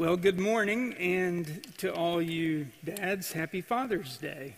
[0.00, 4.56] Well, good morning, and to all you dads, happy Father's Day.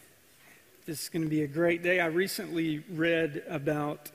[0.86, 1.98] This is going to be a great day.
[1.98, 4.12] I recently read about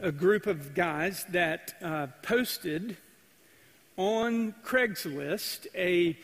[0.00, 2.96] a group of guys that uh, posted
[3.98, 6.16] on Craigslist a,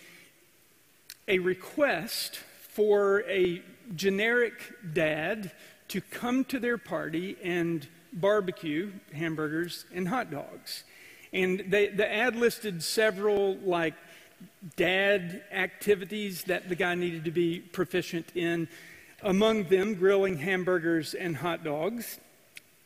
[1.29, 3.61] a request for a
[3.95, 4.55] generic
[4.95, 5.53] dad
[5.89, 10.85] to come to their party and barbecue hamburgers and hot dogs.
[11.33, 13.95] And they, the ad listed several, like,
[14.77, 18.69] dad activities that the guy needed to be proficient in.
[19.23, 22.19] Among them, grilling hamburgers and hot dogs.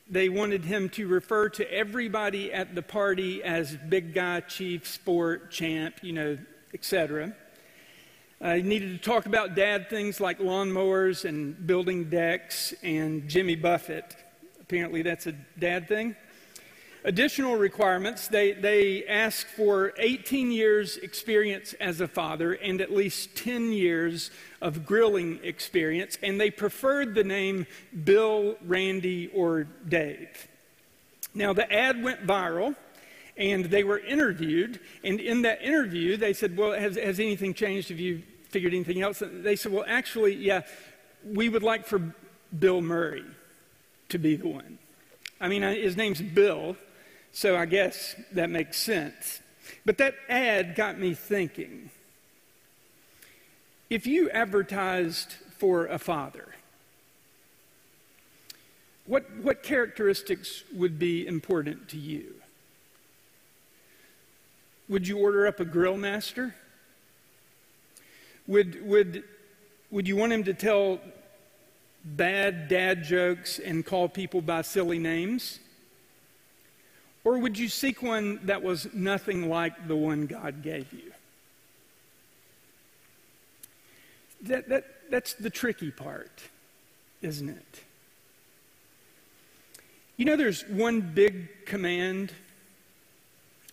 [0.08, 5.50] They wanted him to refer to everybody at the party as big guy, chief, sport,
[5.50, 6.38] champ, you know,
[6.74, 7.34] etc.
[8.40, 13.54] Uh, he needed to talk about dad things like lawnmowers and building decks and Jimmy
[13.54, 14.16] Buffett.
[14.60, 16.16] Apparently, that's a dad thing
[17.04, 23.36] additional requirements, they, they ask for 18 years' experience as a father and at least
[23.36, 24.30] 10 years
[24.60, 27.66] of grilling experience, and they preferred the name
[28.04, 30.48] Bill, Randy, or Dave.
[31.34, 32.76] Now, the ad went viral,
[33.36, 37.88] and they were interviewed, and in that interview, they said, Well, has, has anything changed?
[37.88, 39.22] Have you figured anything else?
[39.24, 40.62] They said, Well, actually, yeah,
[41.24, 42.14] we would like for
[42.56, 43.24] Bill Murray
[44.10, 44.78] to be the one.
[45.40, 46.76] I mean, uh, his name's Bill,
[47.32, 49.40] so I guess that makes sense.
[49.84, 51.90] But that ad got me thinking.
[53.90, 56.54] If you advertised for a father,
[59.06, 62.34] what, what characteristics would be important to you?
[64.88, 66.54] Would you order up a grill master?
[68.46, 69.24] Would, would,
[69.90, 71.00] would you want him to tell
[72.04, 75.58] bad dad jokes and call people by silly names?
[77.24, 81.12] Or would you seek one that was nothing like the one God gave you?
[84.42, 86.42] That, that, that's the tricky part,
[87.20, 87.84] isn't it?
[90.16, 92.32] You know, there's one big command,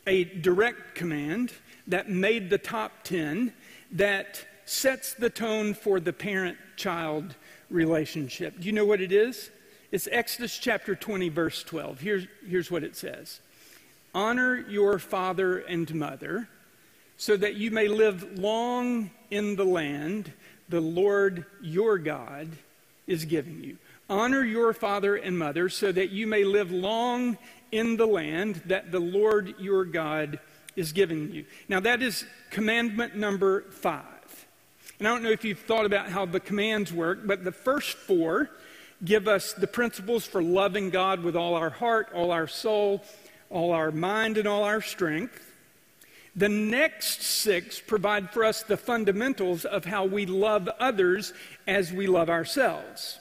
[0.06, 1.52] a direct command
[1.88, 3.52] that made the top 10
[3.94, 7.36] that sets the tone for the parent child
[7.72, 8.60] relationship.
[8.60, 9.50] Do you know what it is?
[9.92, 12.00] It's Exodus chapter 20, verse 12.
[12.00, 13.40] Here's, here's what it says
[14.14, 16.48] Honor your father and mother,
[17.18, 20.32] so that you may live long in the land
[20.70, 22.50] the Lord your God
[23.08, 23.78] is giving you.
[24.08, 27.38] Honor your father and mother, so that you may live long
[27.72, 30.40] in the land that the Lord your God
[30.76, 31.46] is giving you.
[31.68, 34.06] Now, that is commandment number five.
[35.00, 37.98] And I don't know if you've thought about how the commands work, but the first
[37.98, 38.52] four
[39.04, 43.04] give us the principles for loving God with all our heart, all our soul,
[43.50, 45.46] all our mind, and all our strength.
[46.36, 51.34] The next six provide for us the fundamentals of how we love others
[51.68, 53.20] as we love ourselves.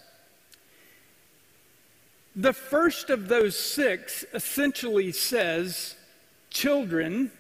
[2.37, 5.97] The first of those six essentially says,
[6.51, 7.33] Children,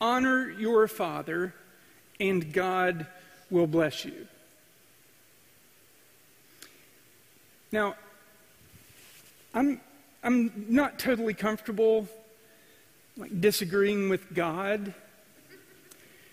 [0.00, 1.54] honor your father,
[2.20, 3.06] and God
[3.50, 4.26] will bless you.
[7.76, 7.94] Now,
[9.52, 9.82] I'm,
[10.24, 12.08] I'm not totally comfortable
[13.18, 14.94] like disagreeing with God.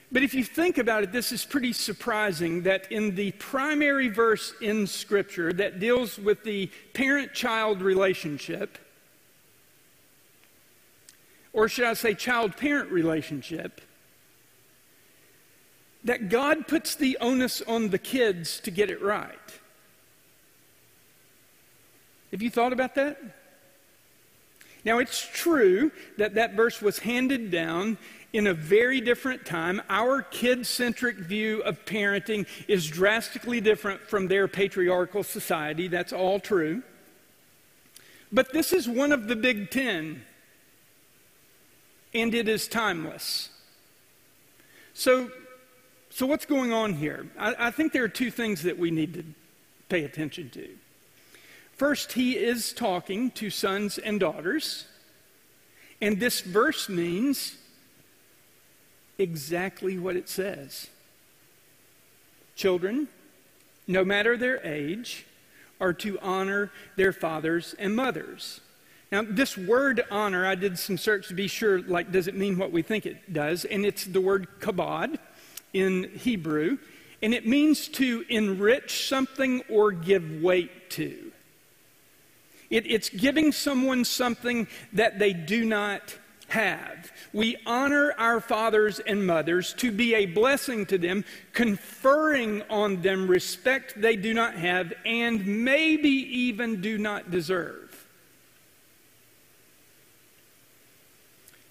[0.10, 4.54] But if you think about it, this is pretty surprising that in the primary verse
[4.62, 8.78] in Scripture that deals with the parent child relationship,
[11.52, 13.82] or should I say child parent relationship,
[16.06, 19.43] that God puts the onus on the kids to get it right.
[22.34, 23.20] Have you thought about that?
[24.84, 28.00] Now, it's true that that verse was handed down
[28.34, 29.84] in a very different time.
[29.88, 35.88] Our kid centric view of parenting is drastically different from their patriarchal society.
[35.88, 36.82] That's all true.
[38.32, 40.24] But this is one of the Big Ten,
[42.16, 43.50] and it is timeless.
[44.96, 45.30] So,
[46.10, 47.28] so what's going on here?
[47.38, 49.24] I, I think there are two things that we need to
[49.88, 50.68] pay attention to.
[51.76, 54.86] First, he is talking to sons and daughters.
[56.02, 57.58] And this verse means
[59.18, 60.88] exactly what it says.
[62.56, 63.08] Children,
[63.88, 65.26] no matter their age,
[65.82, 68.62] are to honor their fathers and mothers.
[69.12, 72.58] Now, this word honor, I did some search to be sure, like, does it mean
[72.58, 73.66] what we think it does?
[73.66, 75.18] And it's the word kabod
[75.74, 76.78] in Hebrew,
[77.22, 81.33] and it means to enrich something or give weight to.
[82.74, 86.18] It, it's giving someone something that they do not
[86.48, 87.12] have.
[87.32, 93.28] We honor our fathers and mothers to be a blessing to them, conferring on them
[93.28, 98.08] respect they do not have and maybe even do not deserve.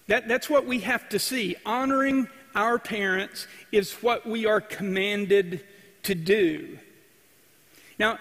[0.07, 1.57] That, that's what we have to see.
[1.65, 5.65] Honoring our parents is what we are commanded
[6.03, 6.79] to do.
[7.99, 8.19] Now,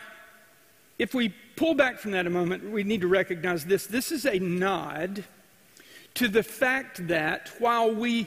[0.98, 3.86] if we pull back from that a moment, we need to recognize this.
[3.86, 5.22] This is a nod
[6.14, 8.26] to the fact that while we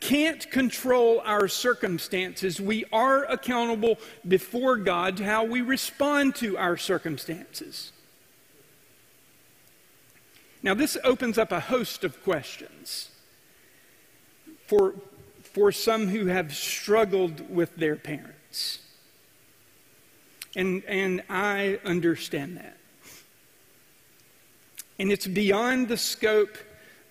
[0.00, 6.76] can't control our circumstances, we are accountable before God to how we respond to our
[6.76, 7.92] circumstances.
[10.60, 13.10] Now, this opens up a host of questions
[14.66, 14.96] for,
[15.44, 18.80] for some who have struggled with their parents.
[20.56, 22.76] And, and I understand that.
[24.98, 26.56] And it's beyond the scope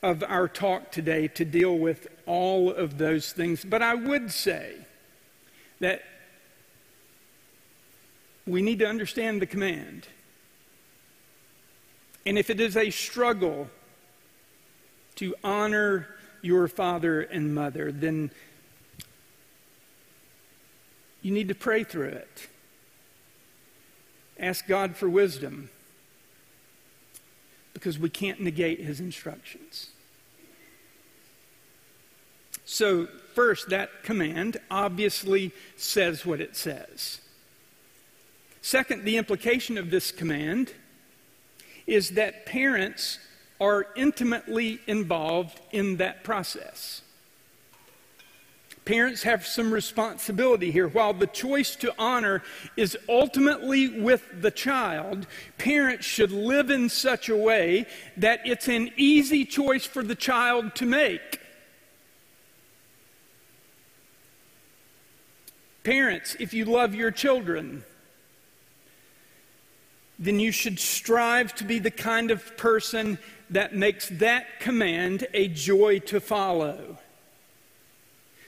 [0.02, 3.66] of our talk today to deal with all of those things.
[3.66, 4.76] But I would say
[5.80, 6.04] that
[8.46, 10.08] we need to understand the command.
[12.26, 13.70] And if it is a struggle
[15.16, 16.08] to honor
[16.42, 18.32] your father and mother, then
[21.22, 22.50] you need to pray through it.
[24.44, 25.70] Ask God for wisdom
[27.74, 29.88] because we can't negate his instructions.
[32.66, 37.22] So, first, that command obviously says what it says.
[38.62, 40.74] Second, the implication of this command
[41.88, 43.20] is that parents
[43.62, 47.02] are intimately involved in that process.
[48.86, 50.90] Parents have some responsibility here.
[50.90, 52.44] While the choice to honor
[52.76, 55.26] is ultimately with the child,
[55.58, 57.86] parents should live in such a way
[58.18, 61.40] that it's an easy choice for the child to make.
[65.84, 67.84] Parents, if you love your children,
[70.20, 73.18] then you should strive to be the kind of person
[73.50, 76.98] that makes that command a joy to follow.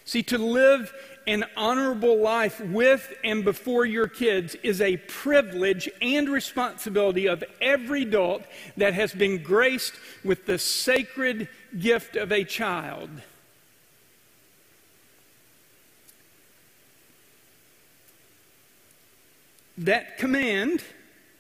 [0.06, 0.94] See, to live
[1.26, 8.04] an honorable life with and before your kids is a privilege and responsibility of every
[8.04, 8.44] adult
[8.78, 11.48] that has been graced with the sacred
[11.80, 13.10] gift of a child.
[19.80, 20.84] That command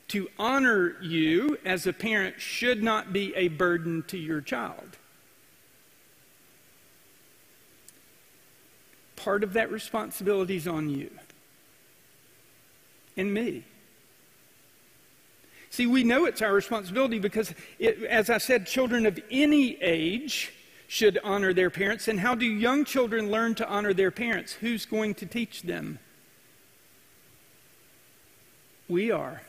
[0.09, 4.97] to honor you as a parent should not be a burden to your child.
[9.25, 11.09] Part of that responsibility is on you
[13.17, 13.63] and me.
[15.71, 20.53] See, we know it's our responsibility because, it, as I said, children of any age
[20.87, 22.07] should honor their parents.
[22.07, 24.53] And how do young children learn to honor their parents?
[24.53, 25.97] Who's going to teach them?
[28.87, 29.41] We are.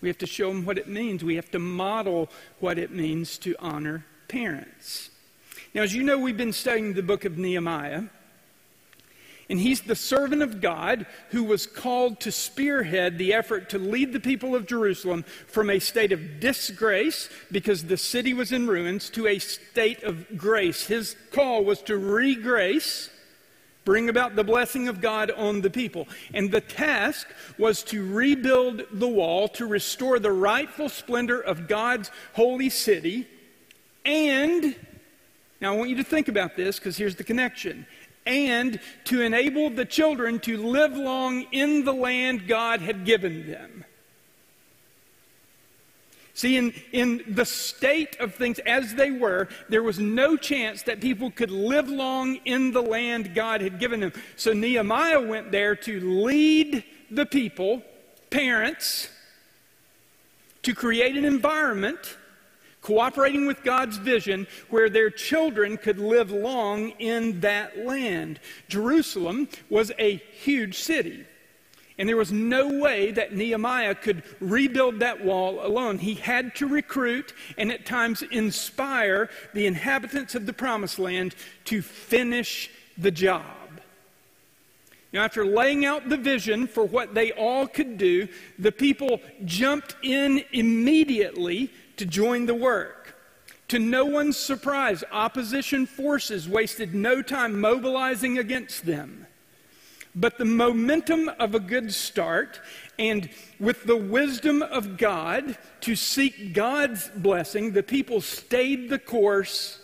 [0.00, 1.22] We have to show them what it means.
[1.22, 5.10] We have to model what it means to honor parents.
[5.74, 8.04] Now, as you know, we've been studying the book of Nehemiah.
[9.48, 14.12] And he's the servant of God who was called to spearhead the effort to lead
[14.12, 19.10] the people of Jerusalem from a state of disgrace because the city was in ruins
[19.10, 20.86] to a state of grace.
[20.86, 23.10] His call was to regrace
[23.84, 26.06] bring about the blessing of God on the people.
[26.32, 27.26] And the task
[27.58, 33.26] was to rebuild the wall, to restore the rightful splendor of God's holy city.
[34.04, 34.76] And,
[35.60, 37.86] now I want you to think about this because here's the connection.
[38.26, 43.84] And to enable the children to live long in the land God had given them.
[46.34, 51.00] See, in, in the state of things as they were, there was no chance that
[51.00, 54.12] people could live long in the land God had given them.
[54.36, 57.82] So Nehemiah went there to lead the people,
[58.30, 59.10] parents,
[60.62, 62.16] to create an environment
[62.82, 68.40] cooperating with God's vision where their children could live long in that land.
[68.68, 71.26] Jerusalem was a huge city.
[71.98, 75.98] And there was no way that Nehemiah could rebuild that wall alone.
[75.98, 81.34] He had to recruit and at times inspire the inhabitants of the promised land
[81.66, 83.44] to finish the job.
[85.12, 89.96] Now, after laying out the vision for what they all could do, the people jumped
[90.02, 91.70] in immediately
[92.00, 93.14] to join the work.
[93.68, 99.26] To no one's surprise, opposition forces wasted no time mobilizing against them.
[100.14, 102.58] But the momentum of a good start,
[102.98, 103.28] and
[103.60, 109.78] with the wisdom of God to seek God's blessing, the people stayed the course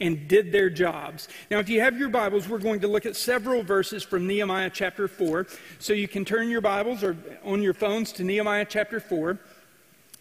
[0.00, 1.28] and did their jobs.
[1.50, 4.70] Now, if you have your Bibles, we're going to look at several verses from Nehemiah
[4.70, 5.46] chapter 4.
[5.78, 9.38] So you can turn your Bibles or on your phones to Nehemiah chapter 4.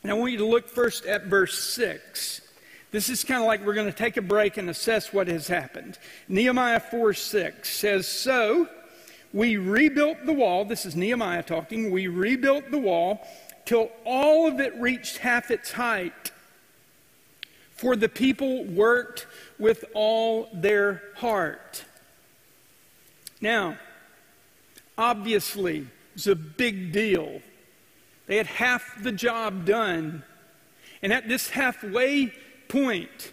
[0.05, 2.41] And I want you to look first at verse 6.
[2.91, 5.47] This is kind of like we're going to take a break and assess what has
[5.47, 5.97] happened.
[6.27, 8.69] Nehemiah 4 6 says, So
[9.33, 10.63] we rebuilt the wall.
[10.63, 11.89] This is Nehemiah talking.
[11.89, 13.27] We rebuilt the wall
[13.65, 16.31] till all of it reached half its height.
[17.71, 19.25] For the people worked
[19.57, 21.83] with all their heart.
[23.41, 23.79] Now,
[24.99, 27.41] obviously, it's a big deal.
[28.27, 30.23] They had half the job done.
[31.01, 32.33] And at this halfway
[32.67, 33.31] point,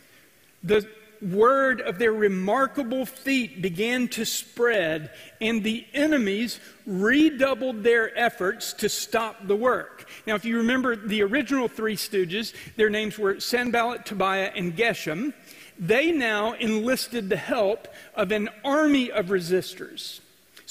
[0.62, 0.86] the
[1.22, 8.88] word of their remarkable feat began to spread, and the enemies redoubled their efforts to
[8.88, 10.08] stop the work.
[10.26, 15.32] Now, if you remember the original three stooges, their names were Sanballat, Tobiah, and Geshem.
[15.78, 20.20] They now enlisted the help of an army of resistors.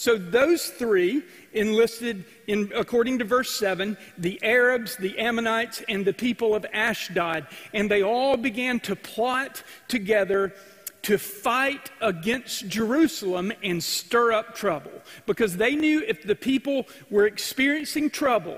[0.01, 1.21] So those three
[1.53, 7.45] enlisted, in, according to verse 7, the Arabs, the Ammonites, and the people of Ashdod.
[7.71, 10.55] And they all began to plot together
[11.03, 15.03] to fight against Jerusalem and stir up trouble.
[15.27, 18.57] Because they knew if the people were experiencing trouble,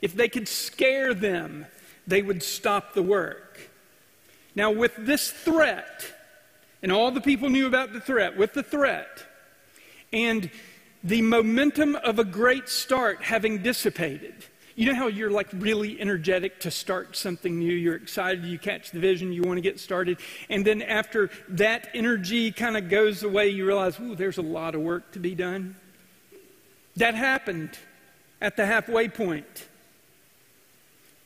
[0.00, 1.66] if they could scare them,
[2.06, 3.60] they would stop the work.
[4.54, 6.06] Now, with this threat,
[6.82, 9.26] and all the people knew about the threat, with the threat,
[10.12, 10.50] and
[11.02, 14.34] the momentum of a great start having dissipated.
[14.76, 17.72] You know how you're like really energetic to start something new?
[17.72, 20.18] You're excited, you catch the vision, you want to get started.
[20.48, 24.74] And then after that energy kind of goes away, you realize, ooh, there's a lot
[24.74, 25.76] of work to be done.
[26.96, 27.78] That happened
[28.40, 29.68] at the halfway point.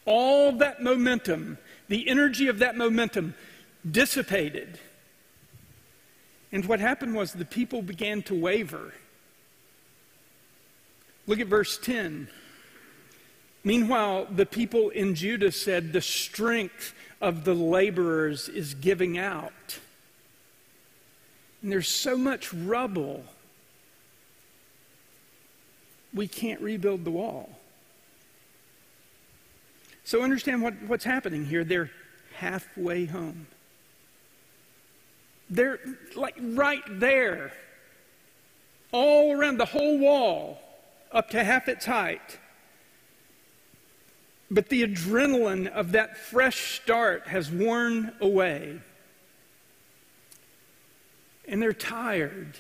[0.04, 3.35] All that momentum, the energy of that momentum
[3.88, 4.78] dissipated.
[6.52, 8.93] And what happened was the people began to waver.
[11.26, 12.28] Look at verse 10.
[13.64, 19.78] Meanwhile, the people in Judah said, The strength of the laborers is giving out.
[21.62, 23.25] And there's so much rubble,
[26.12, 27.59] we can't rebuild the wall.
[30.04, 31.64] So understand what, what's happening here.
[31.64, 31.90] They're
[32.35, 33.47] halfway home.
[35.49, 35.81] They're
[36.14, 37.52] like right there,
[38.93, 40.61] all around the whole wall
[41.14, 42.38] up to half its height.
[44.50, 48.80] But the adrenaline of that fresh start has worn away.
[51.47, 52.56] And they're tired.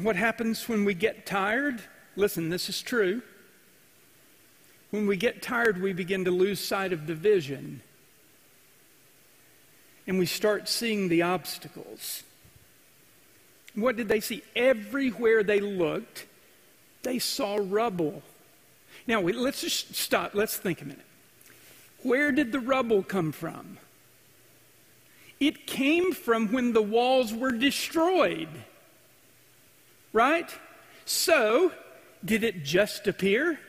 [0.00, 1.80] What happens when we get tired?
[2.14, 3.22] Listen, this is true.
[4.90, 7.80] When we get tired, we begin to lose sight of the vision.
[10.06, 12.22] And we start seeing the obstacles.
[13.76, 14.42] What did they see?
[14.56, 16.26] Everywhere they looked,
[17.02, 18.22] they saw rubble.
[19.06, 20.34] Now, let's just stop.
[20.34, 21.04] Let's think a minute.
[22.02, 23.78] Where did the rubble come from?
[25.38, 28.48] It came from when the walls were destroyed.
[30.12, 30.50] Right?
[31.04, 31.72] So,
[32.24, 33.60] did it just appear?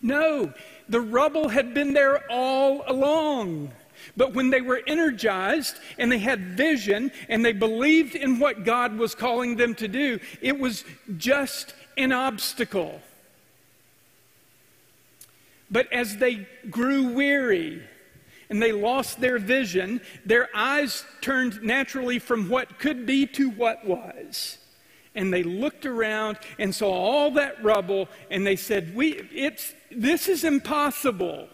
[0.00, 0.52] No,
[0.88, 3.72] the rubble had been there all along.
[4.16, 8.96] But when they were energized and they had vision and they believed in what God
[8.98, 10.84] was calling them to do, it was
[11.16, 13.00] just an obstacle.
[15.70, 17.82] But as they grew weary
[18.50, 23.84] and they lost their vision, their eyes turned naturally from what could be to what
[23.84, 24.58] was.
[25.14, 30.28] And they looked around and saw all that rubble and they said, we, it's, This
[30.28, 31.48] is impossible.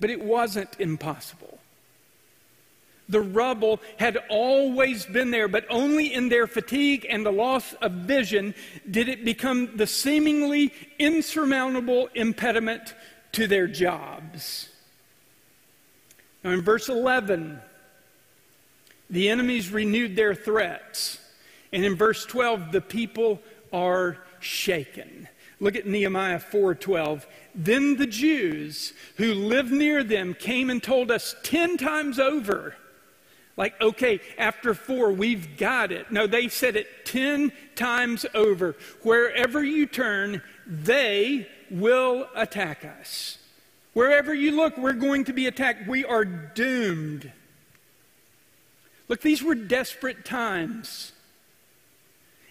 [0.00, 1.58] But it wasn't impossible.
[3.08, 7.92] The rubble had always been there, but only in their fatigue and the loss of
[7.92, 8.54] vision
[8.88, 12.94] did it become the seemingly insurmountable impediment
[13.32, 14.68] to their jobs.
[16.44, 17.60] Now, in verse 11,
[19.10, 21.18] the enemies renewed their threats.
[21.72, 23.40] And in verse 12, the people
[23.72, 25.28] are shaken.
[25.60, 27.26] Look at Nehemiah 4:12.
[27.60, 32.76] Then the Jews who lived near them came and told us 10 times over.
[33.56, 36.12] Like, okay, after four, we've got it.
[36.12, 38.76] No, they said it 10 times over.
[39.02, 43.38] Wherever you turn, they will attack us.
[43.92, 45.88] Wherever you look, we're going to be attacked.
[45.88, 47.32] We are doomed.
[49.08, 51.10] Look, these were desperate times.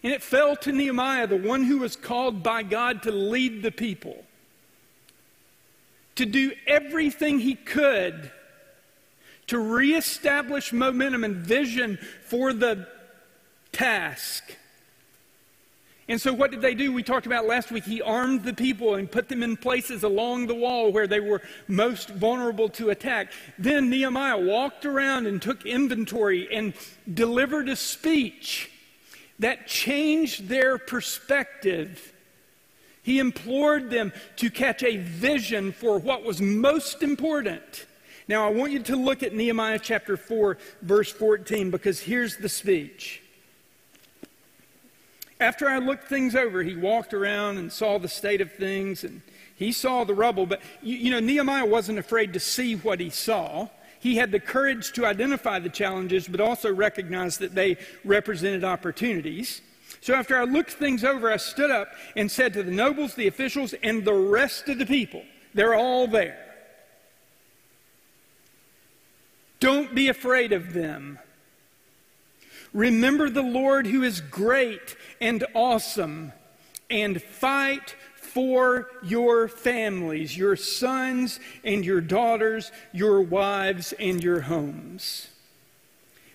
[0.03, 3.71] And it fell to Nehemiah, the one who was called by God to lead the
[3.71, 4.25] people,
[6.17, 8.31] to do everything he could
[9.47, 12.87] to reestablish momentum and vision for the
[13.71, 14.43] task.
[16.09, 16.93] And so, what did they do?
[16.93, 17.83] We talked about last week.
[17.83, 21.41] He armed the people and put them in places along the wall where they were
[21.67, 23.33] most vulnerable to attack.
[23.59, 26.73] Then Nehemiah walked around and took inventory and
[27.13, 28.71] delivered a speech
[29.39, 32.13] that changed their perspective.
[33.07, 37.85] He implored them to catch a vision for what was most important.
[38.27, 42.49] Now, I want you to look at Nehemiah chapter 4, verse 14, because here's the
[42.49, 43.21] speech.
[45.39, 49.21] After I looked things over, he walked around and saw the state of things, and
[49.55, 50.45] he saw the rubble.
[50.45, 53.69] But, you, you know, Nehemiah wasn't afraid to see what he saw.
[54.01, 59.61] He had the courage to identify the challenges, but also recognize that they represented opportunities.
[60.07, 63.27] So after I looked things over, I stood up and said to the nobles, the
[63.27, 65.21] officials, and the rest of the people,
[65.53, 66.39] they're all there.
[69.59, 71.19] Don't be afraid of them.
[72.71, 76.31] Remember the Lord who is great and awesome,
[76.89, 85.27] and fight for your families, your sons and your daughters, your wives and your homes.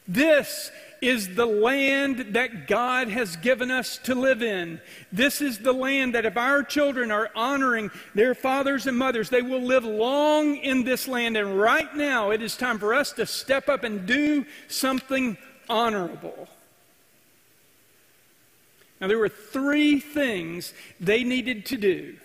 [0.07, 0.71] This
[1.03, 4.81] is the land that God has given us to live in.
[5.11, 9.43] This is the land that if our children are honoring their fathers and mothers, they
[9.43, 11.37] will live long in this land.
[11.37, 15.37] And right now, it is time for us to step up and do something
[15.69, 16.49] honorable.
[19.01, 22.17] Now, there were three things they needed to do.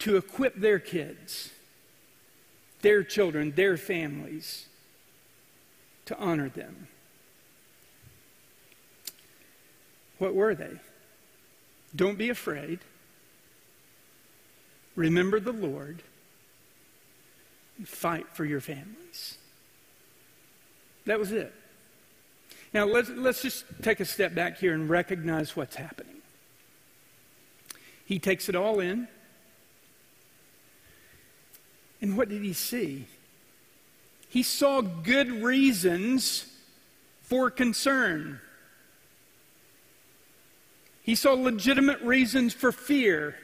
[0.00, 1.50] To equip their kids,
[2.82, 4.66] their children, their families,
[6.06, 6.88] to honor them.
[10.18, 10.78] What were they?
[11.94, 12.80] Don't be afraid.
[14.94, 16.02] Remember the Lord
[17.78, 19.38] and fight for your families.
[21.06, 21.52] That was it.
[22.72, 26.16] Now, let's, let's just take a step back here and recognize what's happening.
[28.04, 29.08] He takes it all in.
[32.02, 33.06] And what did he see?
[34.28, 36.46] He saw good reasons
[37.22, 38.40] for concern.
[41.02, 43.36] He saw legitimate reasons for fear,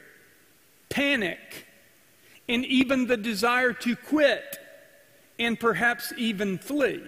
[0.89, 1.67] panic,
[2.49, 4.59] and even the desire to quit
[5.37, 7.01] and perhaps even flee.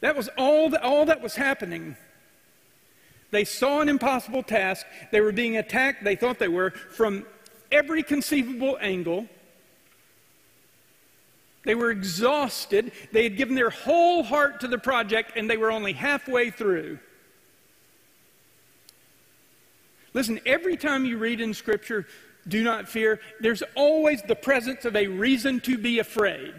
[0.00, 1.96] That was all, that, all that was happening.
[3.32, 4.86] They saw an impossible task.
[5.12, 7.26] They were being attacked, they thought they were, from
[7.70, 9.28] every conceivable angle.
[11.64, 12.92] They were exhausted.
[13.12, 16.98] They had given their whole heart to the project, and they were only halfway through.
[20.14, 22.06] Listen, every time you read in Scripture,
[22.48, 26.54] do not fear, there's always the presence of a reason to be afraid.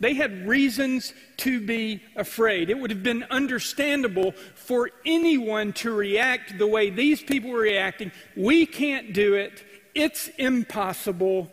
[0.00, 2.70] They had reasons to be afraid.
[2.70, 8.12] It would have been understandable for anyone to react the way these people were reacting.
[8.36, 9.64] We can't do it.
[9.94, 11.50] It's impossible.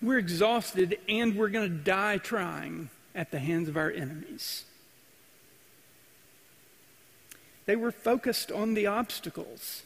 [0.00, 4.64] We're exhausted and we're going to die trying at the hands of our enemies.
[7.66, 9.82] They were focused on the obstacles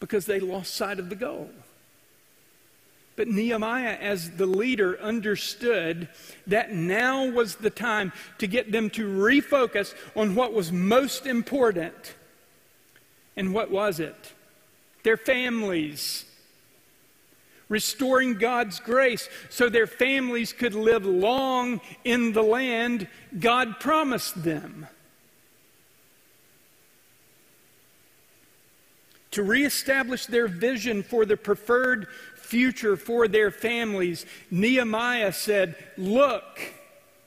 [0.00, 1.50] because they lost sight of the goal.
[3.16, 6.08] But Nehemiah, as the leader, understood
[6.48, 12.14] that now was the time to get them to refocus on what was most important.
[13.36, 14.32] And what was it?
[15.04, 16.24] Their families.
[17.68, 24.86] Restoring God's grace so their families could live long in the land God promised them.
[29.32, 32.06] To reestablish their vision for the preferred
[32.54, 36.60] future for their families, Nehemiah said, Look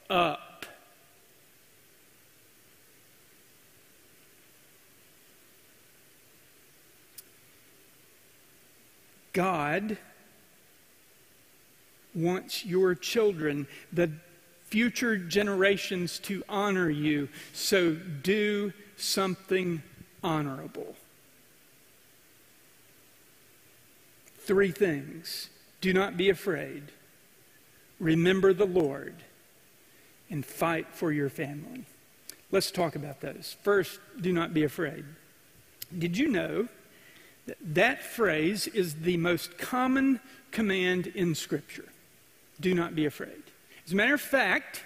[0.10, 0.66] up.
[9.34, 9.98] God
[12.16, 14.10] wants your children, the
[14.64, 17.28] future generations, to honor you.
[17.52, 19.84] So do something
[20.24, 20.96] honorable.
[24.48, 25.50] Three things
[25.82, 26.84] do not be afraid,
[28.00, 29.16] remember the Lord,
[30.30, 31.86] and fight for your family.
[32.50, 33.58] Let's talk about those.
[33.62, 35.06] First, do not be afraid.
[35.98, 36.68] Did you know
[37.46, 40.20] That that phrase is the most common
[40.52, 41.86] command in Scripture.
[42.60, 43.44] Do not be afraid.
[43.86, 44.84] As a matter of fact,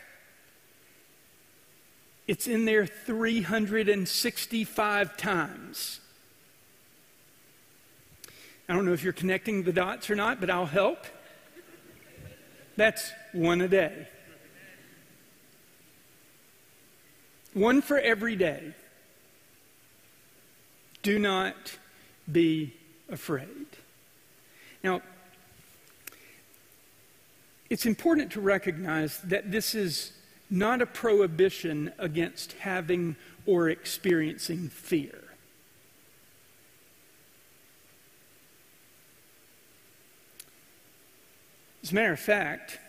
[2.27, 6.01] it's in there 365 times.
[8.71, 11.05] I don't know if you're connecting the dots or not, but I'll help.
[12.77, 14.07] That's one a day.
[17.53, 18.73] One for every day.
[21.03, 21.79] Do not
[22.31, 22.73] be
[23.11, 23.65] afraid.
[24.85, 25.01] Now,
[27.69, 30.13] it's important to recognize that this is
[30.49, 35.30] not a prohibition against having or experiencing fear.
[41.83, 42.79] As a matter of fact,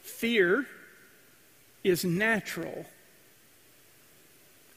[0.00, 0.66] fear
[1.82, 2.86] is natural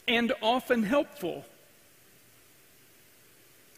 [0.07, 1.45] and often helpful.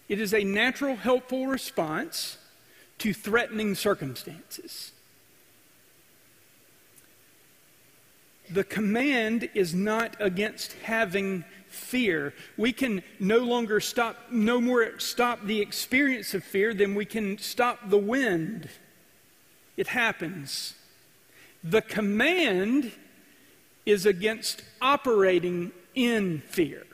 [0.07, 2.37] It is a natural, helpful response
[2.99, 4.91] to threatening circumstances.
[8.49, 12.33] The command is not against having fear.
[12.57, 17.37] We can no longer stop, no more stop the experience of fear than we can
[17.37, 18.69] stop the wind.
[19.77, 20.75] It happens.
[21.63, 22.91] The command
[23.85, 26.85] is against operating in fear.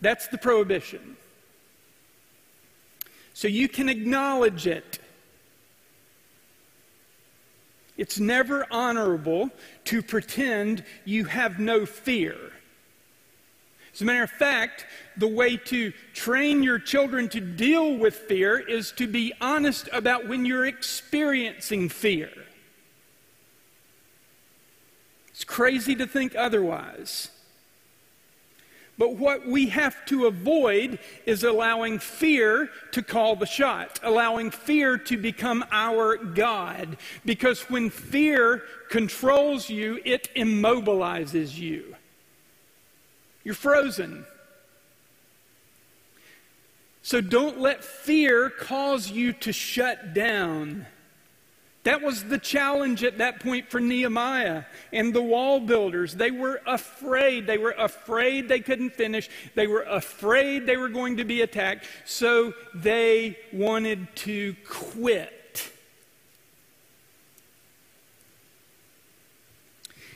[0.00, 1.16] That's the prohibition.
[3.34, 4.98] So you can acknowledge it.
[8.00, 9.50] It's never honorable
[9.84, 12.34] to pretend you have no fear.
[13.92, 14.86] As a matter of fact,
[15.18, 20.26] the way to train your children to deal with fear is to be honest about
[20.26, 22.30] when you're experiencing fear.
[25.28, 27.28] It's crazy to think otherwise.
[29.00, 34.98] But what we have to avoid is allowing fear to call the shot, allowing fear
[34.98, 36.98] to become our God.
[37.24, 41.96] Because when fear controls you, it immobilizes you.
[43.42, 44.26] You're frozen.
[47.00, 50.84] So don't let fear cause you to shut down.
[51.84, 56.14] That was the challenge at that point for Nehemiah and the wall builders.
[56.14, 57.46] They were afraid.
[57.46, 59.30] They were afraid they couldn't finish.
[59.54, 61.86] They were afraid they were going to be attacked.
[62.04, 65.70] So they wanted to quit.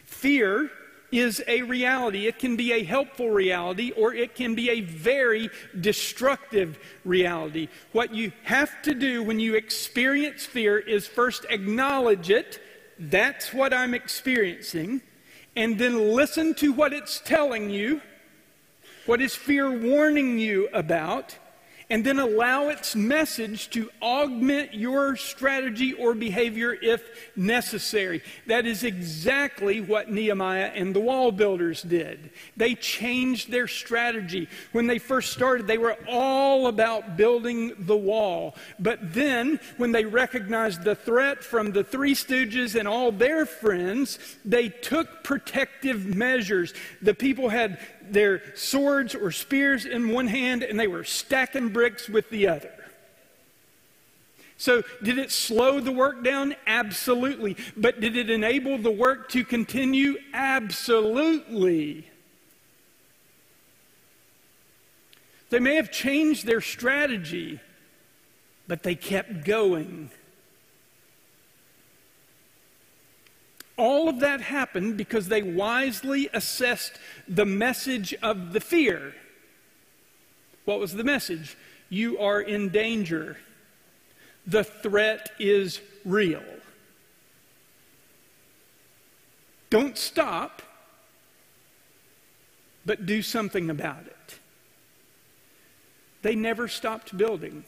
[0.04, 0.70] Fear
[1.18, 2.26] is a reality.
[2.26, 5.48] It can be a helpful reality or it can be a very
[5.80, 7.68] destructive reality.
[7.92, 12.60] What you have to do when you experience fear is first acknowledge it.
[12.98, 15.02] That's what I'm experiencing.
[15.56, 18.02] And then listen to what it's telling you.
[19.06, 21.38] What is fear warning you about?
[21.90, 27.02] And then allow its message to augment your strategy or behavior if
[27.36, 28.22] necessary.
[28.46, 32.30] That is exactly what Nehemiah and the wall builders did.
[32.56, 34.48] They changed their strategy.
[34.72, 38.56] When they first started, they were all about building the wall.
[38.78, 44.18] But then, when they recognized the threat from the Three Stooges and all their friends,
[44.44, 46.72] they took protective measures.
[47.02, 47.78] The people had
[48.12, 52.72] their swords or spears in one hand and they were stacking bricks with the other.
[54.56, 56.54] So, did it slow the work down?
[56.66, 57.56] Absolutely.
[57.76, 60.16] But did it enable the work to continue?
[60.32, 62.08] Absolutely.
[65.50, 67.60] They may have changed their strategy,
[68.66, 70.10] but they kept going.
[73.76, 76.92] All of that happened because they wisely assessed
[77.26, 79.14] the message of the fear.
[80.64, 81.56] What was the message?
[81.88, 83.36] You are in danger.
[84.46, 86.42] The threat is real.
[89.70, 90.62] Don't stop,
[92.86, 94.38] but do something about it.
[96.22, 97.64] They never stopped building.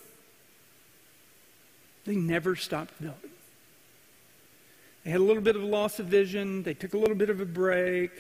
[2.04, 3.35] They never stopped building.
[5.06, 6.64] They had a little bit of a loss of vision.
[6.64, 8.10] They took a little bit of a break.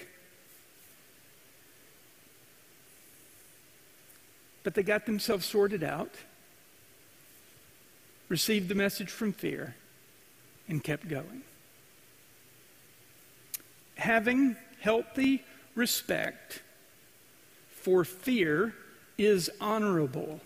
[4.62, 6.14] But they got themselves sorted out,
[8.28, 9.74] received the message from fear,
[10.68, 11.42] and kept going.
[13.96, 15.42] Having healthy
[15.74, 16.62] respect
[17.72, 18.76] for fear
[19.18, 20.40] is honorable.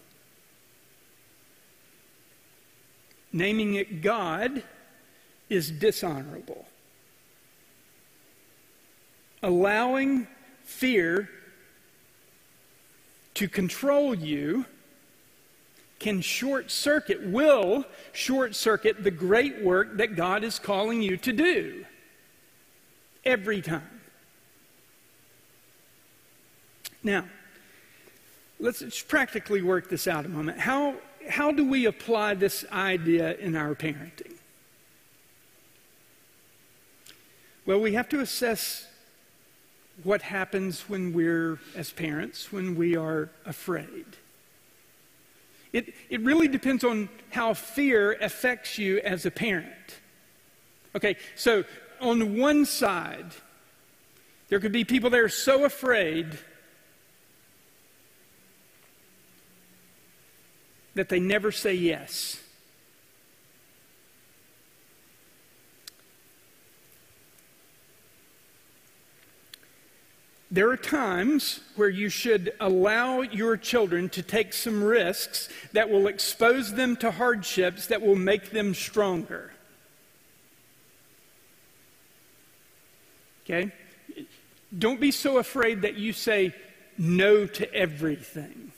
[3.30, 4.62] Naming it God
[5.50, 6.64] is dishonorable.
[9.42, 10.26] Allowing
[10.62, 11.28] fear
[13.34, 14.64] to control you
[15.98, 21.32] can short circuit, will short circuit the great work that God is calling you to
[21.32, 21.84] do.
[23.24, 24.00] Every time.
[27.02, 27.26] Now,
[28.58, 30.58] let's practically work this out a moment.
[30.58, 30.96] How,
[31.28, 34.39] how do we apply this idea in our parenting?
[37.66, 38.86] Well, we have to assess
[40.02, 44.06] what happens when we're, as parents, when we are afraid.
[45.72, 50.00] It, it really depends on how fear affects you as a parent.
[50.96, 51.64] Okay, so
[52.00, 53.32] on one side,
[54.48, 56.38] there could be people that are so afraid
[60.94, 62.40] that they never say yes.
[70.52, 76.08] There are times where you should allow your children to take some risks that will
[76.08, 79.52] expose them to hardships that will make them stronger.
[83.44, 83.72] Okay?
[84.76, 86.52] Don't be so afraid that you say
[86.98, 88.72] no to everything.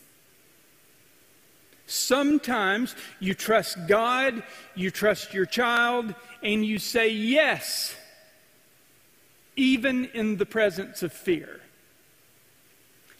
[1.86, 4.42] Sometimes you trust God,
[4.74, 7.94] you trust your child, and you say yes,
[9.56, 11.60] even in the presence of fear.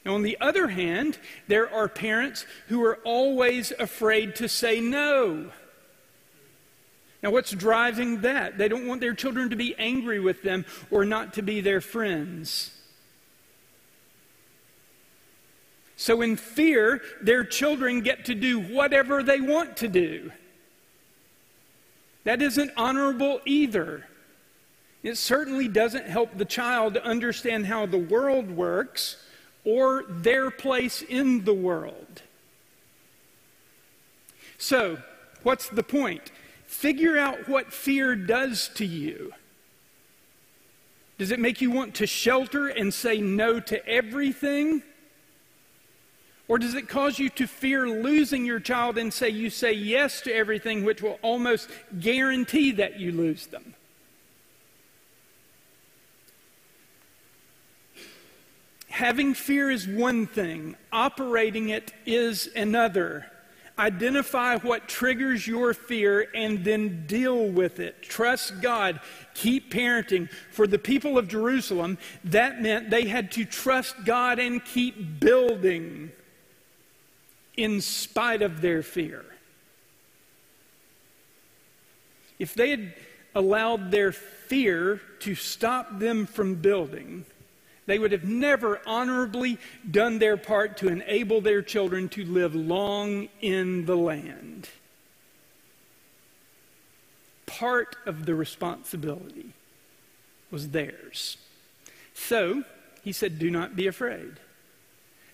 [0.05, 5.51] Now, on the other hand, there are parents who are always afraid to say no.
[7.23, 8.59] Now, what's driving that?
[8.59, 11.81] They don't want their children to be angry with them or not to be their
[11.81, 12.77] friends.
[15.95, 20.33] So, in fear, their children get to do whatever they want to do.
[22.25, 24.05] That isn't honorable either.
[25.03, 29.17] It certainly doesn't help the child understand how the world works
[29.65, 32.23] or their place in the world.
[34.59, 34.99] So,
[35.43, 36.31] what's the point?
[36.67, 39.33] Figure out what fear does to you.
[41.19, 44.83] Does it make you want to shelter and say no to everything?
[46.49, 50.21] Or does it cause you to fear losing your child and say you say yes
[50.23, 53.75] to everything, which will almost guarantee that you lose them?
[58.93, 63.25] Having fear is one thing, operating it is another.
[63.79, 68.03] Identify what triggers your fear and then deal with it.
[68.03, 69.01] Trust God.
[69.33, 70.31] Keep parenting.
[70.51, 76.13] For the people of Jerusalem, that meant they had to trust God and keep building
[77.57, 79.25] in spite of their fear.
[82.39, 82.93] If they had
[83.35, 87.25] allowed their fear to stop them from building,
[87.87, 89.59] they would have never honorably
[89.91, 94.69] done their part to enable their children to live long in the land.
[97.47, 99.53] Part of the responsibility
[100.51, 101.37] was theirs.
[102.15, 102.63] So,
[103.03, 104.35] he said, Do not be afraid.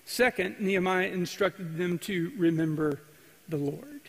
[0.07, 3.01] Second, Nehemiah instructed them to remember
[3.49, 4.01] the Lord.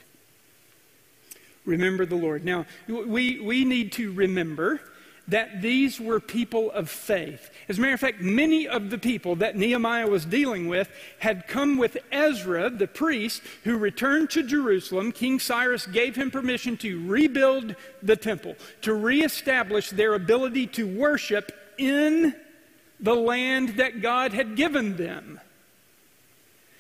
[1.66, 2.46] Remember the Lord.
[2.46, 4.80] Now, we, we need to remember
[5.30, 7.50] that these were people of faith.
[7.68, 10.90] As a matter of fact, many of the people that Nehemiah was dealing with
[11.20, 15.12] had come with Ezra, the priest, who returned to Jerusalem.
[15.12, 21.52] King Cyrus gave him permission to rebuild the temple, to reestablish their ability to worship
[21.78, 22.36] in
[23.00, 25.40] the land that God had given them.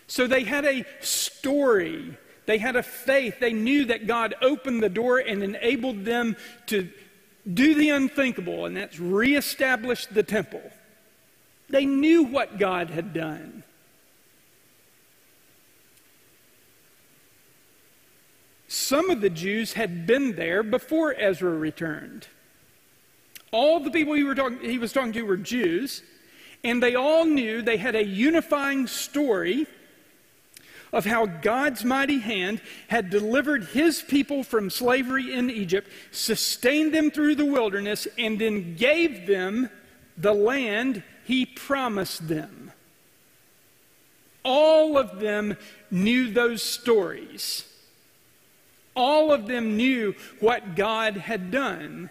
[0.07, 2.17] So they had a story.
[2.45, 3.39] They had a faith.
[3.39, 6.35] They knew that God opened the door and enabled them
[6.65, 6.89] to
[7.51, 10.61] do the unthinkable, and that's reestablish the temple.
[11.69, 13.63] They knew what God had done.
[18.67, 22.27] Some of the Jews had been there before Ezra returned.
[23.51, 26.03] All the people he, talk- he was talking to were Jews,
[26.63, 29.65] and they all knew they had a unifying story
[30.91, 37.11] of how God's mighty hand had delivered his people from slavery in Egypt, sustained them
[37.11, 39.69] through the wilderness, and then gave them
[40.17, 42.71] the land he promised them.
[44.43, 45.57] All of them
[45.91, 47.65] knew those stories.
[48.95, 52.09] All of them knew what God had done.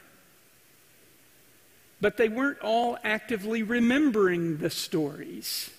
[2.00, 5.70] But they weren't all actively remembering the stories.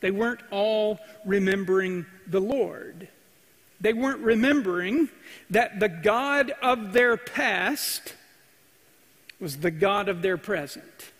[0.00, 3.08] They weren't all remembering the Lord.
[3.80, 5.08] They weren't remembering
[5.50, 8.14] that the God of their past
[9.38, 11.12] was the God of their present.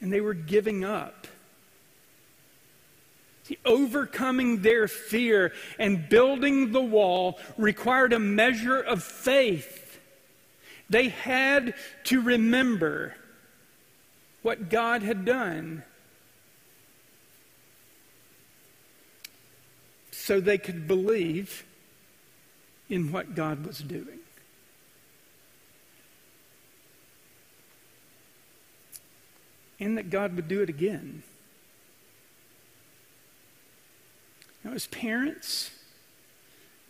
[0.00, 1.26] and they were giving up.
[3.44, 9.98] See, overcoming their fear and building the wall required a measure of faith.
[10.88, 13.14] They had to remember
[14.42, 15.82] what God had done
[20.10, 21.64] so they could believe
[22.88, 24.18] in what God was doing.
[29.78, 31.22] And that God would do it again.
[34.62, 35.70] Now, as parents,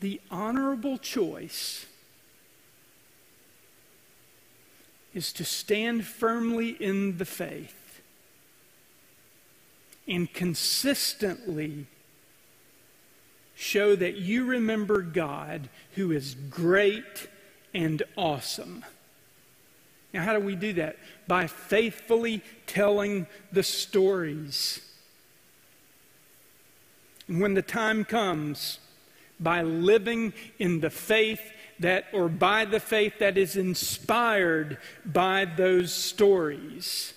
[0.00, 1.86] the honorable choice
[5.14, 8.00] is to stand firmly in the faith
[10.06, 11.86] and consistently
[13.54, 17.28] show that you remember God who is great
[17.74, 18.84] and awesome.
[20.12, 20.96] Now, how do we do that?
[21.28, 24.80] By faithfully telling the stories.
[27.28, 28.80] And when the time comes,
[29.38, 35.92] by living in the faith that, or by the faith that is inspired by those
[35.92, 37.14] stories.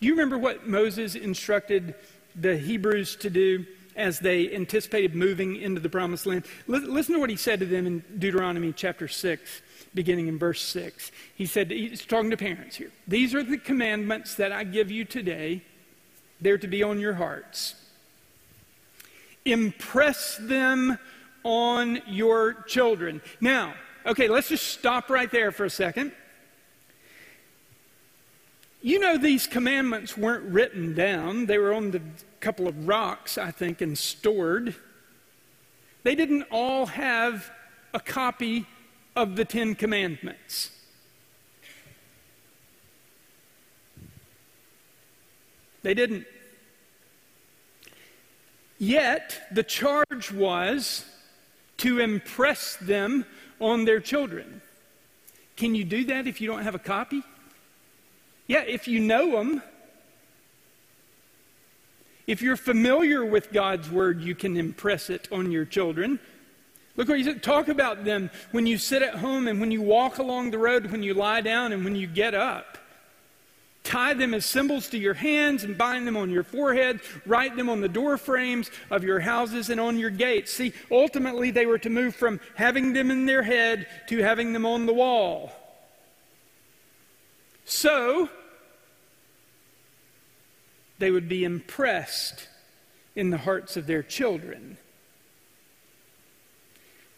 [0.00, 1.94] Do You remember what Moses instructed
[2.34, 6.44] the Hebrews to do as they anticipated moving into the promised land?
[6.66, 9.62] Listen to what he said to them in Deuteronomy chapter 6,
[9.94, 11.10] beginning in verse 6.
[11.34, 12.92] He said, he's talking to parents here.
[13.08, 15.62] These are the commandments that I give you today.
[16.40, 17.74] They're to be on your hearts.
[19.46, 20.98] Impress them
[21.46, 23.22] on your children.
[23.40, 26.10] Now, okay, let's just stop right there for a second.
[28.82, 32.02] You know, these commandments weren't written down, they were on the
[32.40, 34.74] couple of rocks, I think, and stored.
[36.02, 37.50] They didn't all have
[37.94, 38.66] a copy
[39.14, 40.70] of the Ten Commandments.
[45.82, 46.26] They didn't.
[48.78, 51.04] Yet, the charge was
[51.78, 53.24] to impress them
[53.60, 54.60] on their children.
[55.56, 57.22] Can you do that if you don't have a copy?
[58.46, 59.62] Yeah, if you know them.
[62.26, 66.18] If you're familiar with God's word, you can impress it on your children.
[66.96, 67.42] Look what he said.
[67.42, 70.90] Talk about them when you sit at home and when you walk along the road,
[70.90, 72.78] when you lie down and when you get up.
[73.86, 76.98] Tie them as symbols to your hands and bind them on your forehead.
[77.24, 80.52] Write them on the door frames of your houses and on your gates.
[80.52, 84.66] See, ultimately, they were to move from having them in their head to having them
[84.66, 85.52] on the wall.
[87.64, 88.28] So,
[90.98, 92.48] they would be impressed
[93.14, 94.78] in the hearts of their children.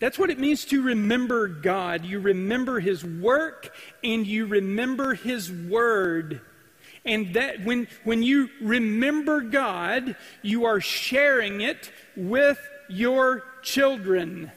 [0.00, 2.04] That's what it means to remember God.
[2.04, 6.42] You remember His work and you remember His word.
[7.04, 12.58] And that when, when you remember God, you are sharing it with
[12.88, 14.50] your children.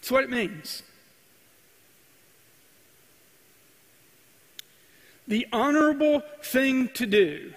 [0.00, 0.82] That's what it means.
[5.28, 7.52] The honorable thing to do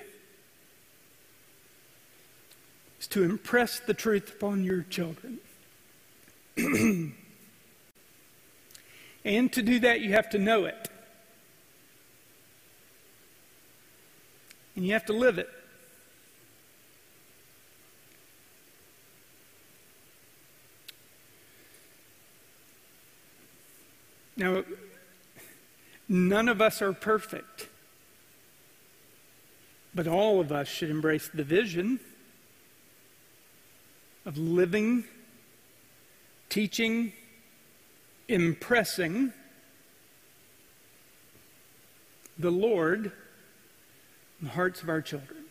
[3.00, 5.40] is to impress the truth upon your children.
[9.26, 10.90] And to do that, you have to know it.
[14.76, 15.50] And you have to live it.
[24.36, 24.64] Now,
[26.10, 27.70] none of us are perfect,
[29.94, 32.00] but all of us should embrace the vision
[34.26, 35.04] of living,
[36.50, 37.14] teaching,
[38.34, 39.32] impressing
[42.40, 43.12] the Lord
[44.42, 45.44] in the hearts of our children.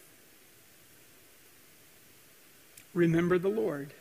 [2.92, 3.94] Remember the Lord.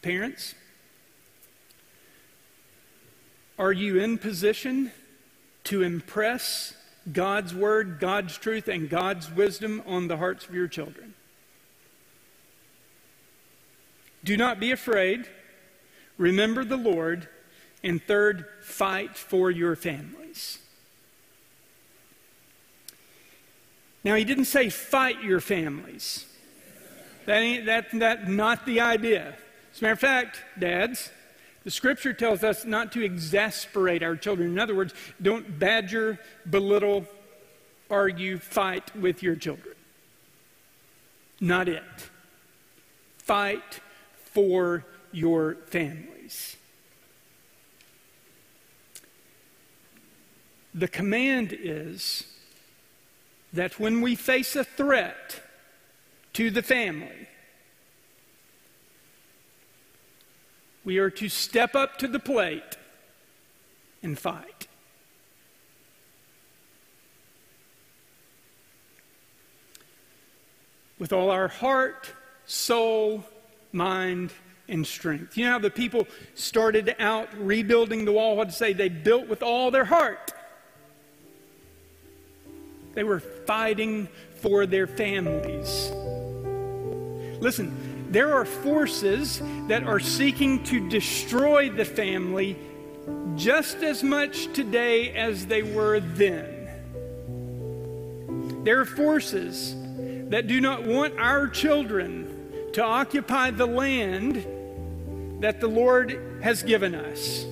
[0.00, 0.54] Parents,
[3.58, 4.92] are you in position
[5.64, 6.74] to impress
[7.12, 11.14] God's word, God's truth, and God's wisdom on the hearts of your children?
[14.22, 15.26] Do not be afraid.
[16.18, 17.28] Remember the Lord.
[17.84, 20.58] And third, fight for your families.
[24.04, 26.26] Now, he didn't say fight your families.
[27.26, 29.34] That ain't that, that not the idea.
[29.72, 31.10] As a matter of fact, dads,
[31.64, 34.50] the scripture tells us not to exasperate our children.
[34.50, 37.06] In other words, don't badger, belittle,
[37.88, 39.74] argue, fight with your children.
[41.40, 41.82] Not it.
[43.18, 43.80] Fight
[44.32, 46.56] for your families.
[50.74, 52.26] The command is
[53.52, 55.42] that when we face a threat
[56.32, 57.28] to the family,
[60.84, 62.76] we are to step up to the plate
[64.02, 64.66] and fight.
[70.98, 72.12] With all our heart,
[72.46, 73.24] soul,
[73.72, 74.32] mind,
[74.68, 75.36] and strength.
[75.36, 78.36] You know how the people started out rebuilding the wall?
[78.36, 78.72] What to say?
[78.72, 80.32] They built with all their heart.
[82.94, 84.08] They were fighting
[84.40, 85.90] for their families.
[87.40, 92.56] Listen, there are forces that are seeking to destroy the family
[93.36, 96.68] just as much today as they were then.
[98.64, 99.74] There are forces
[100.28, 102.31] that do not want our children
[102.72, 104.46] to occupy the land
[105.42, 107.44] that the Lord has given us.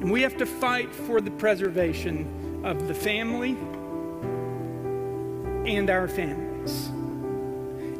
[0.00, 3.56] And we have to fight for the preservation of the family
[5.66, 6.90] and our families.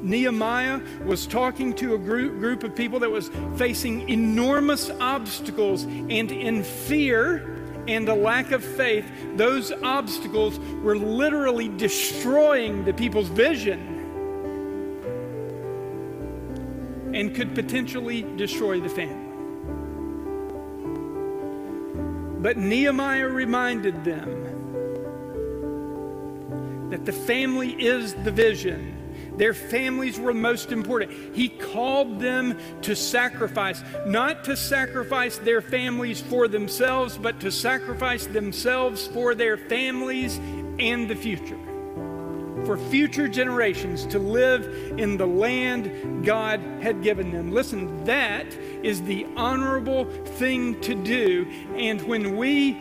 [0.03, 6.31] Nehemiah was talking to a group, group of people that was facing enormous obstacles, and
[6.31, 7.54] in fear
[7.87, 9.05] and a lack of faith,
[9.37, 13.91] those obstacles were literally destroying the people's vision
[17.15, 19.21] and could potentially destroy the family.
[22.41, 24.45] But Nehemiah reminded them
[26.91, 29.04] that the family is the vision.
[29.37, 31.35] Their families were most important.
[31.35, 38.27] He called them to sacrifice, not to sacrifice their families for themselves, but to sacrifice
[38.27, 40.39] themselves for their families
[40.79, 41.59] and the future.
[42.65, 47.53] For future generations to live in the land God had given them.
[47.53, 48.47] Listen, that
[48.83, 51.47] is the honorable thing to do.
[51.77, 52.79] And when we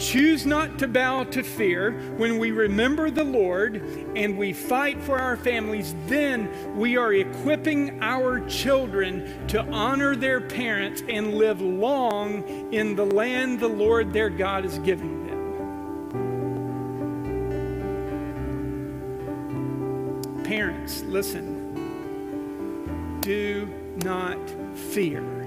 [0.00, 3.76] choose not to bow to fear, when we remember the Lord
[4.16, 10.40] and we fight for our families, then we are equipping our children to honor their
[10.40, 15.40] parents and live long in the land the Lord their God is giving them.
[20.44, 21.60] Parents, listen.
[23.20, 23.68] Do
[24.02, 24.38] not
[24.74, 25.39] fear.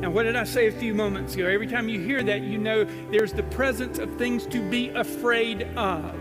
[0.00, 1.46] Now, what did I say a few moments ago?
[1.46, 5.64] Every time you hear that, you know there's the presence of things to be afraid
[5.76, 6.14] of.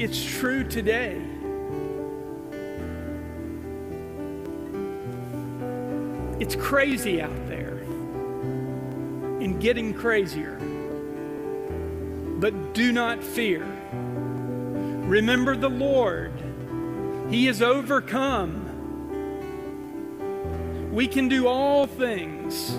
[0.00, 1.22] It's true today.
[6.40, 7.78] It's crazy out there
[9.40, 10.58] and getting crazier.
[12.40, 13.64] But do not fear.
[15.06, 16.32] Remember the Lord
[17.30, 18.70] he is overcome.
[20.92, 22.72] We can do all things.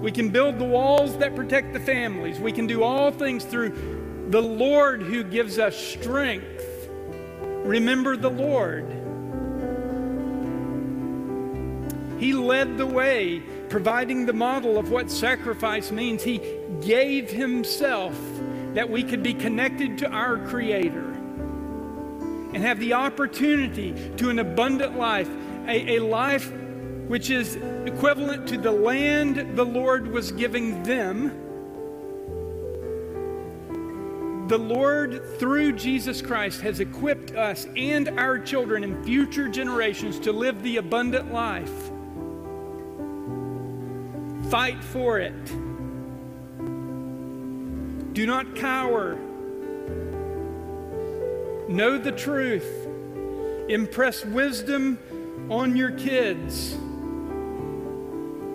[0.00, 2.40] We can build the walls that protect the families.
[2.40, 6.88] We can do all things through the Lord who gives us strength.
[7.40, 8.86] Remember the Lord.
[12.18, 16.22] He led the way, providing the model of what sacrifice means.
[16.22, 16.40] He
[16.80, 18.18] gave Himself
[18.74, 21.11] that we could be connected to our Creator
[22.52, 25.28] and have the opportunity to an abundant life,
[25.66, 26.52] a, a life
[27.08, 31.38] which is equivalent to the land the Lord was giving them.
[34.48, 40.32] The Lord, through Jesus Christ, has equipped us and our children and future generations to
[40.32, 41.90] live the abundant life.
[44.50, 45.44] Fight for it.
[48.14, 49.18] Do not cower.
[51.72, 52.86] Know the truth.
[53.70, 54.98] Impress wisdom
[55.48, 56.74] on your kids.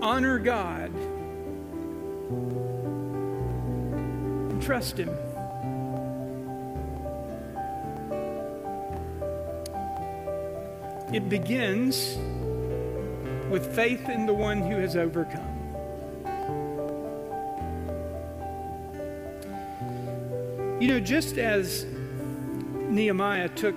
[0.04, 0.92] Honor God.
[4.52, 5.10] And trust Him.
[11.12, 12.20] It begins
[13.50, 15.56] with faith in the one who has overcome.
[20.80, 21.88] You know, just as
[22.98, 23.76] Nehemiah took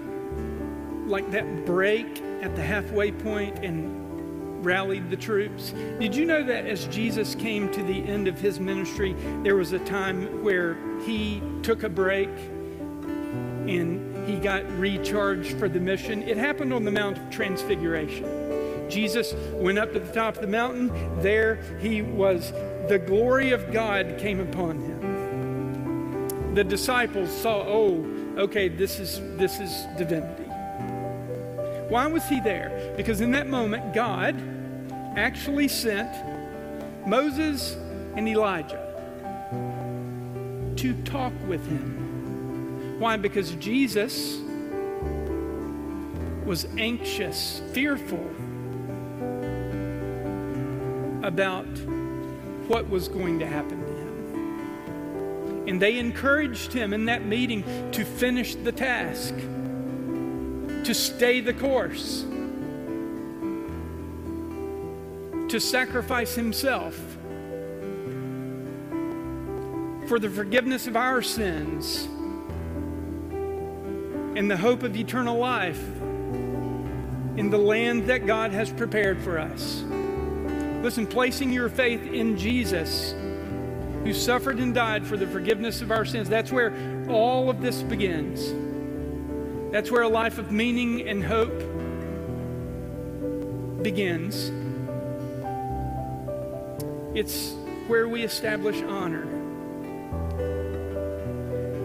[1.05, 5.75] like that break at the halfway point and rallied the troops.
[5.99, 9.73] Did you know that as Jesus came to the end of his ministry, there was
[9.73, 12.31] a time where he took a break
[13.69, 16.23] and he got recharged for the mission?
[16.23, 18.89] It happened on the Mount of Transfiguration.
[18.89, 20.89] Jesus went up to the top of the mountain.
[21.21, 22.53] There he was,
[22.89, 26.55] the glory of God came upon him.
[26.55, 28.05] The disciples saw, oh,
[28.37, 30.45] okay, this is, this is divinity.
[31.89, 32.95] Why was he there?
[32.97, 34.37] Because in that moment, God
[35.17, 36.11] actually sent
[37.07, 37.77] Moses
[38.15, 38.87] and Elijah
[40.77, 42.99] to talk with him.
[43.01, 43.17] Why?
[43.17, 44.39] Because Jesus
[46.45, 48.25] was anxious, fearful
[51.23, 51.67] about
[52.69, 53.90] what was going to happen.
[55.71, 57.63] And they encouraged him in that meeting
[57.93, 59.33] to finish the task,
[60.83, 62.23] to stay the course,
[65.49, 66.97] to sacrifice himself
[70.09, 72.09] for the forgiveness of our sins
[74.37, 75.81] and the hope of eternal life
[77.37, 79.85] in the land that God has prepared for us.
[80.83, 83.15] Listen, placing your faith in Jesus,
[84.11, 86.75] who suffered and died for the forgiveness of our sins, that's where
[87.09, 88.53] all of this begins.
[89.71, 91.57] That's where a life of meaning and hope
[93.85, 94.51] begins.
[97.17, 97.55] It's
[97.87, 99.23] where we establish honor.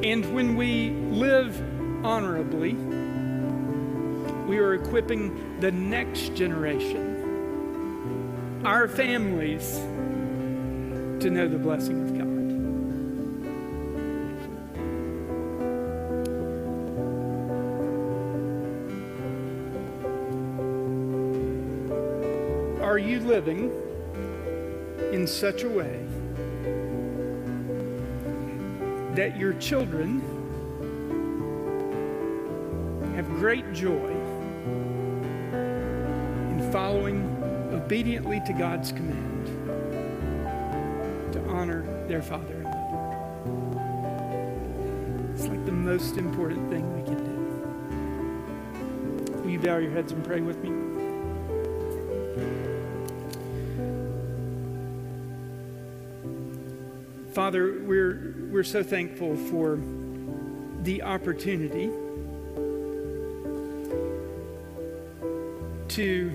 [0.03, 1.55] And when we live
[2.03, 2.73] honorably,
[4.47, 7.11] we are equipping the next generation
[8.65, 9.75] our families
[11.19, 12.04] to know the blessing
[23.25, 23.71] living
[25.11, 26.05] in such a way
[29.15, 30.21] that your children
[33.15, 34.11] have great joy
[36.51, 37.23] in following
[37.73, 39.45] obediently to God's command
[41.33, 42.75] to honor their father and mother.
[45.33, 47.31] It's like the most important thing we can do.
[49.41, 50.94] Will you bow your heads and pray with me?
[57.35, 59.77] Father, we're, we're so thankful for
[60.83, 61.87] the opportunity
[65.89, 66.31] to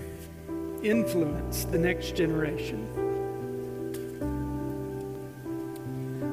[0.83, 2.87] influence the next generation.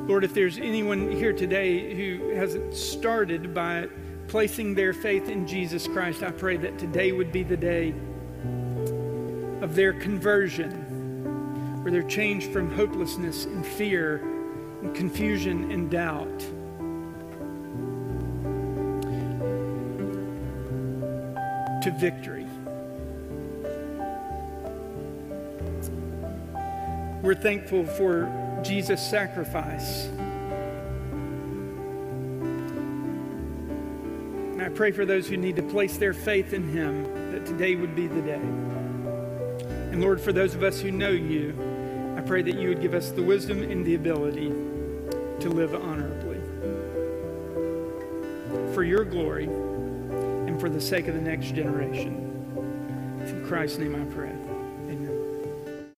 [0.07, 3.89] Lord, if there's anyone here today who hasn't started by
[4.27, 7.95] placing their faith in Jesus Christ, I pray that today would be the day
[9.63, 14.35] of their conversion, where they're changed from hopelessness and fear
[14.83, 16.39] and confusion and doubt.
[21.83, 22.47] To victory.
[27.23, 30.07] We're thankful for Jesus' sacrifice.
[34.53, 37.75] And I pray for those who need to place their faith in Him that today
[37.75, 38.41] would be the day.
[39.93, 41.55] And Lord, for those of us who know you,
[42.29, 44.51] pray that you would give us the wisdom and the ability
[45.41, 46.39] to live honorably.
[48.75, 52.17] For your glory and for the sake of the next generation.
[53.27, 54.38] In Christ's name I pray.